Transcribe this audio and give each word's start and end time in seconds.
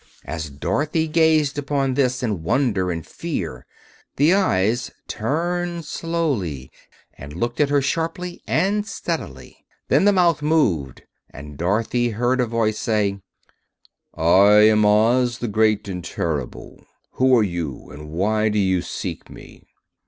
As 0.25 0.49
Dorothy 0.49 1.07
gazed 1.07 1.59
upon 1.59 1.93
this 1.93 2.23
in 2.23 2.41
wonder 2.41 2.89
and 2.89 3.05
fear, 3.05 3.67
the 4.15 4.33
eyes 4.33 4.89
turned 5.07 5.85
slowly 5.85 6.71
and 7.19 7.35
looked 7.35 7.59
at 7.61 7.69
her 7.69 7.83
sharply 7.83 8.41
and 8.47 8.87
steadily. 8.87 9.63
Then 9.89 10.05
the 10.05 10.11
mouth 10.11 10.41
moved, 10.41 11.03
and 11.29 11.55
Dorothy 11.55 12.09
heard 12.09 12.41
a 12.41 12.47
voice 12.47 12.79
say: 12.79 13.19
"I 14.15 14.65
am 14.71 14.87
Oz, 14.87 15.37
the 15.37 15.47
Great 15.47 15.87
and 15.87 16.03
Terrible. 16.03 16.83
Who 17.17 17.37
are 17.37 17.43
you, 17.43 17.91
and 17.91 18.09
why 18.09 18.49
do 18.49 18.57
you 18.57 18.81
seek 18.81 19.29
me?" 19.29 19.67